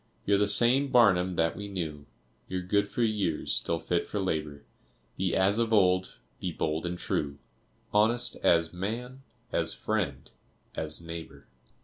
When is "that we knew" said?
1.35-2.07